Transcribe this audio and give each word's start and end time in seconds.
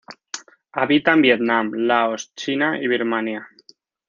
Habita 0.79 1.13
en 1.17 1.21
Vietnam, 1.21 1.71
Laos, 1.75 2.33
China 2.33 2.75
y 2.81 2.87
Birmania. 2.87 3.47